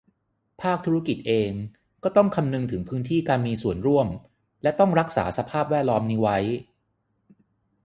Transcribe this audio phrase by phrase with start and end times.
[0.61, 1.51] ภาคธุรกิจเอง
[2.03, 4.07] ก็ต้องคำนึงถึงพื้นที่การมีส่วนร่วม
[4.63, 6.37] และ ต้องรักษาสภาพแวดล้อมนี้ไว้